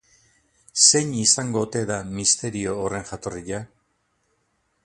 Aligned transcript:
Zein 0.85 1.11
izango 1.25 1.61
ote 1.67 1.83
da 1.91 1.99
misterio 2.17 2.75
horren 2.87 3.09
jatorria? 3.13 3.65